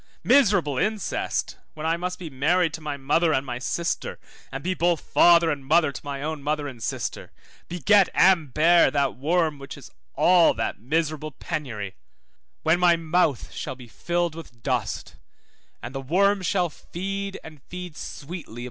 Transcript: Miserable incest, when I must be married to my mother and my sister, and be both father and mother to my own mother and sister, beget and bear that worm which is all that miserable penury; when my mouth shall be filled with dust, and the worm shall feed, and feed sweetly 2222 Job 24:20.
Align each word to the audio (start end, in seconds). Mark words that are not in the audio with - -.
Miserable 0.23 0.79
incest, 0.79 1.57
when 1.75 1.85
I 1.85 1.95
must 1.95 2.17
be 2.17 2.27
married 2.31 2.73
to 2.73 2.81
my 2.81 2.97
mother 2.97 3.31
and 3.35 3.45
my 3.45 3.59
sister, 3.59 4.17
and 4.51 4.63
be 4.63 4.73
both 4.73 4.99
father 5.01 5.51
and 5.51 5.63
mother 5.63 5.91
to 5.91 6.01
my 6.03 6.23
own 6.23 6.41
mother 6.41 6.67
and 6.67 6.81
sister, 6.81 7.31
beget 7.67 8.09
and 8.15 8.51
bear 8.51 8.89
that 8.89 9.15
worm 9.15 9.59
which 9.59 9.77
is 9.77 9.91
all 10.15 10.55
that 10.55 10.79
miserable 10.79 11.29
penury; 11.33 11.93
when 12.63 12.79
my 12.79 12.95
mouth 12.95 13.53
shall 13.53 13.75
be 13.75 13.87
filled 13.87 14.33
with 14.33 14.63
dust, 14.63 15.17
and 15.83 15.93
the 15.93 16.01
worm 16.01 16.41
shall 16.41 16.71
feed, 16.71 17.37
and 17.43 17.61
feed 17.61 17.95
sweetly 17.95 18.39
2222 18.41 18.49
Job 18.53 18.57
24:20. 18.57 18.59